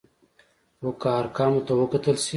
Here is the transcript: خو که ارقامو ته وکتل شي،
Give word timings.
خو 0.79 0.89
که 1.01 1.07
ارقامو 1.19 1.59
ته 1.65 1.73
وکتل 1.81 2.15
شي، 2.23 2.29